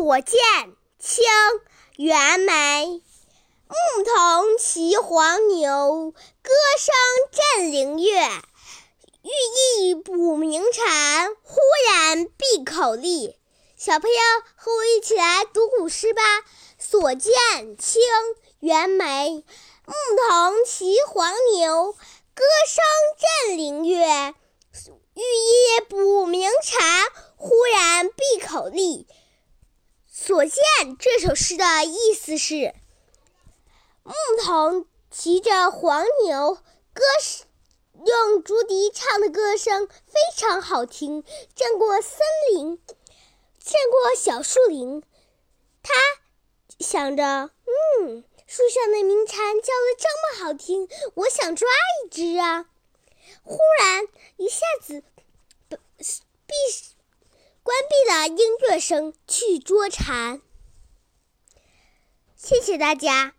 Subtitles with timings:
[0.00, 0.40] 所见，
[0.98, 1.24] 清·
[1.98, 3.02] 袁枚。
[3.68, 6.94] 牧童骑黄牛，歌声
[7.30, 8.40] 振林樾。
[9.20, 9.28] 欲
[9.82, 13.36] 意捕鸣蝉，忽然闭口立。
[13.76, 14.16] 小朋友，
[14.56, 16.22] 和我一起来读古诗吧。
[16.78, 17.32] 所见，
[17.76, 18.00] 清·
[18.60, 19.44] 袁枚。
[19.84, 22.82] 牧童骑黄牛，歌声
[23.46, 24.34] 振林樾。
[25.12, 29.06] 欲意捕鸣蝉，忽然闭口立。
[30.12, 30.62] 所见
[30.98, 32.74] 这首诗的意思是：
[34.02, 34.12] 牧
[34.44, 36.56] 童骑着黄牛，
[36.92, 37.46] 歌声
[38.04, 41.22] 用竹笛唱的歌声非常好听，
[41.54, 42.18] 震过森
[42.52, 42.82] 林，
[43.64, 45.04] 震过小树林。
[45.80, 45.94] 他
[46.80, 47.22] 想着，
[48.02, 51.68] 嗯，树上的鸣蝉叫的这么好听，我想抓
[52.04, 52.66] 一只啊。
[53.44, 55.04] 忽然，一下子
[55.98, 56.54] 闭
[57.70, 60.42] 关闭了音乐声，去捉蝉。
[62.34, 63.34] 谢谢大家。